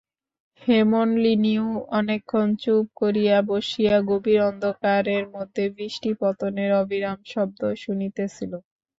[0.61, 1.67] হেমনলিনীও
[1.91, 8.51] অনেকক্ষণ চুপ করিয়া বসিয়া গভীর অন্ধকারের মধ্যে বৃষ্টিপতনের অবিরাম শব্দ শুনিতেছিল।